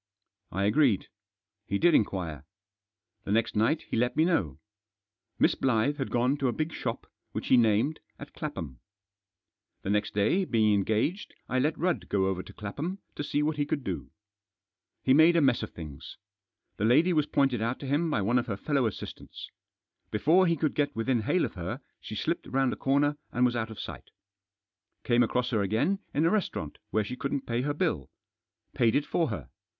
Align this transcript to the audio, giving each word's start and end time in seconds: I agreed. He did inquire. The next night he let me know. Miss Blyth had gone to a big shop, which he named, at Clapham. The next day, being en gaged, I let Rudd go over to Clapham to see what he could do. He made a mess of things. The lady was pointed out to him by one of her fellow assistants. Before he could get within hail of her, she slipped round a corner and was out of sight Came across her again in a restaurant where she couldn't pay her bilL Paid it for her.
I 0.51 0.63
agreed. 0.63 1.09
He 1.67 1.77
did 1.77 1.93
inquire. 1.93 2.43
The 3.23 3.31
next 3.31 3.55
night 3.55 3.83
he 3.83 3.95
let 3.97 4.15
me 4.17 4.25
know. 4.25 4.57
Miss 5.37 5.53
Blyth 5.53 5.97
had 5.97 6.09
gone 6.09 6.37
to 6.37 6.47
a 6.47 6.51
big 6.51 6.73
shop, 6.73 7.05
which 7.33 7.49
he 7.49 7.55
named, 7.55 7.99
at 8.17 8.33
Clapham. 8.33 8.79
The 9.83 9.91
next 9.91 10.15
day, 10.15 10.43
being 10.43 10.73
en 10.73 10.83
gaged, 10.85 11.35
I 11.47 11.59
let 11.59 11.77
Rudd 11.77 12.09
go 12.09 12.25
over 12.25 12.41
to 12.41 12.51
Clapham 12.51 12.97
to 13.13 13.23
see 13.23 13.43
what 13.43 13.57
he 13.57 13.65
could 13.67 13.83
do. 13.83 14.09
He 15.03 15.13
made 15.13 15.35
a 15.35 15.39
mess 15.39 15.61
of 15.61 15.69
things. 15.71 16.17
The 16.77 16.83
lady 16.85 17.13
was 17.13 17.27
pointed 17.27 17.61
out 17.61 17.79
to 17.81 17.85
him 17.85 18.09
by 18.09 18.23
one 18.23 18.39
of 18.39 18.47
her 18.47 18.57
fellow 18.57 18.87
assistants. 18.87 19.51
Before 20.09 20.47
he 20.47 20.55
could 20.57 20.73
get 20.73 20.95
within 20.95 21.21
hail 21.21 21.45
of 21.45 21.53
her, 21.53 21.79
she 21.99 22.15
slipped 22.15 22.47
round 22.47 22.73
a 22.73 22.75
corner 22.75 23.17
and 23.31 23.45
was 23.45 23.55
out 23.55 23.69
of 23.69 23.79
sight 23.79 24.09
Came 25.03 25.21
across 25.21 25.51
her 25.51 25.61
again 25.61 25.99
in 26.11 26.25
a 26.25 26.31
restaurant 26.31 26.79
where 26.89 27.03
she 27.03 27.15
couldn't 27.15 27.45
pay 27.45 27.61
her 27.61 27.73
bilL 27.75 28.09
Paid 28.73 28.95
it 28.95 29.05
for 29.05 29.27
her. 29.29 29.51